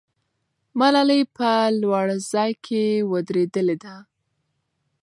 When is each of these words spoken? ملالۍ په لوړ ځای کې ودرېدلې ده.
ملالۍ 0.79 1.21
په 1.35 1.49
لوړ 1.81 2.05
ځای 2.31 2.51
کې 2.65 2.83
ودرېدلې 3.11 3.75
ده. 3.83 3.95